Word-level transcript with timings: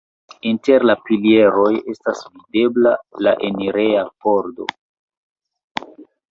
Inter 0.51 0.85
la 0.89 0.95
pilieroj 1.09 1.67
estas 1.93 2.23
videbla 2.39 2.95
la 3.27 3.35
enireja 3.51 4.09
pordo. 4.27 4.69